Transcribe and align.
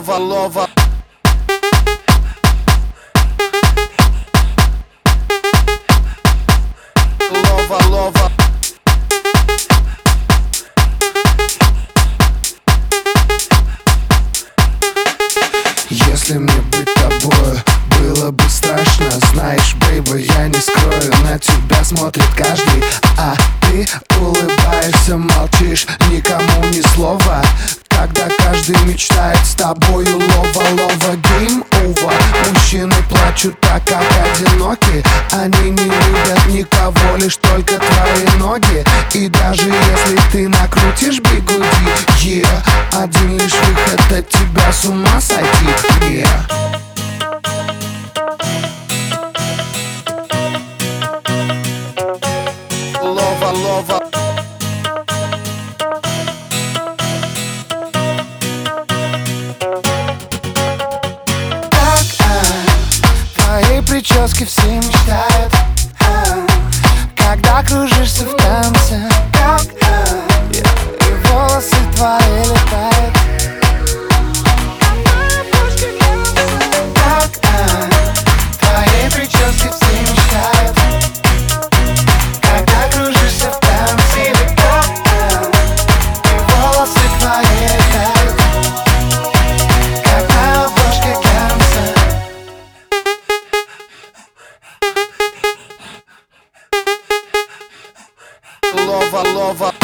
лова 0.00 0.16
Лова, 7.30 7.78
лова 7.88 8.32
Если 15.90 16.38
мне 16.38 16.52
быть 16.70 16.94
тобою 16.94 17.60
было 17.98 18.30
бы 18.30 18.44
страшно. 18.48 19.10
Знаешь, 19.32 19.74
бейба, 19.74 20.16
я 20.16 20.48
не 20.48 20.58
скрою 20.58 21.12
На 21.24 21.38
тебя 21.38 21.84
смотрит 21.84 22.24
каждый. 22.36 22.82
А 23.18 23.34
ты 23.60 23.86
улыбаешься, 24.18 25.18
молчишь 25.18 25.86
Никому 26.10 26.64
ни 26.70 26.80
слова 26.80 27.42
Когда 28.02 28.26
каждый 28.36 28.76
мечтает 28.84 29.38
с 29.46 29.54
тобою 29.54 30.18
Лова, 30.18 30.66
лова, 30.72 31.16
гейм 31.38 31.64
over 31.84 32.12
Мужчины 32.48 32.96
плачут 33.08 33.60
так, 33.60 33.84
как 33.84 34.02
одиноки. 34.02 35.04
Они 35.30 35.70
не 35.70 35.84
любят 35.84 36.46
никого, 36.48 37.16
лишь 37.16 37.36
только 37.36 37.78
твои 37.78 38.38
ноги. 38.40 38.84
И 39.14 39.28
даже 39.28 39.68
если 39.68 40.18
ты 40.32 40.48
накрутишь 40.48 41.20
бигуди 41.20 41.64
yeah, 42.24 42.48
Один 42.90 43.38
лишь 43.38 43.52
выход 43.52 44.18
от 44.18 44.28
тебя 44.28 44.72
с 44.72 44.84
ума 44.84 45.20
сойти 45.20 45.66
yeah. 46.00 46.81
Прическе 64.22 64.44
все 64.44 64.70
мечтают 64.76 65.31
Лова, 99.42 99.81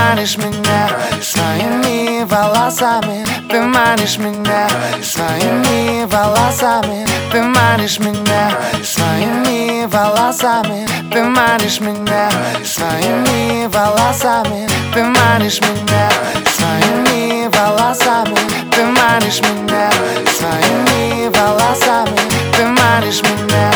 манишь 0.00 0.38
меня 0.38 0.88
своими 1.22 2.24
волосами, 2.24 3.24
ты 3.50 3.60
манишь 3.60 4.18
меня 4.18 4.66
своими 5.02 6.04
волосами, 6.06 7.06
ты 7.30 7.42
манишь 7.42 7.98
меня 7.98 8.50
своими 8.82 9.84
волосами, 9.86 10.86
ты 11.12 11.22
манишь 11.22 11.80
меня 11.80 12.30
своими 12.64 13.66
волосами, 13.66 14.66
ты 14.94 15.02
манишь 15.04 15.60
меня 15.60 16.08
своими 16.56 17.48
волосами, 17.54 18.40
ты 18.74 18.84
манишь 18.84 19.40
меня 19.42 19.90
своими 20.36 21.28
волосами, 21.36 22.22
ты 22.56 22.64
манишь 22.64 23.22
меня, 23.22 23.70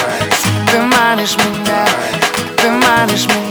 ты 0.70 0.80
манишь 0.80 1.36
меня, 1.36 1.86
ты 2.56 2.70
манишь 2.70 3.26
меня. 3.26 3.44